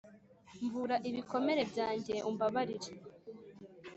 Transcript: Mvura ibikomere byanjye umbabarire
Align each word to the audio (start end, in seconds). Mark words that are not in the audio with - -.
Mvura 0.63 0.95
ibikomere 1.09 1.61
byanjye 1.71 2.15
umbabarire 2.29 2.91